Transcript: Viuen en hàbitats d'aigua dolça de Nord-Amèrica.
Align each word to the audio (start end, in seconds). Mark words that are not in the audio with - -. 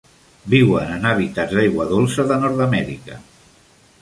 Viuen 0.53 0.93
en 0.95 1.05
hàbitats 1.09 1.53
d'aigua 1.59 1.87
dolça 1.93 2.27
de 2.33 2.39
Nord-Amèrica. 2.47 3.23